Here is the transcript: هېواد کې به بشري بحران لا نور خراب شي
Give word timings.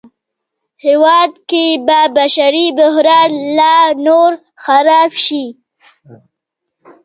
هېواد 0.85 1.31
کې 1.49 1.65
به 1.85 2.01
بشري 2.17 2.65
بحران 2.77 3.29
لا 3.57 3.75
نور 4.05 4.31
خراب 4.63 5.11
شي 5.25 5.45